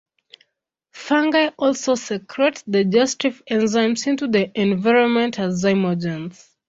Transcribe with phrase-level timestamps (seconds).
[0.95, 6.49] Fungi also secrete digestive enzymes into the environment as zymogens.